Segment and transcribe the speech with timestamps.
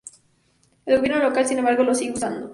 [0.87, 2.49] El gobierno local, sin embargo, los sigue usando.